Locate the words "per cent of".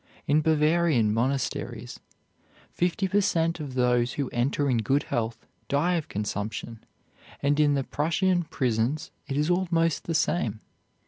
3.07-3.75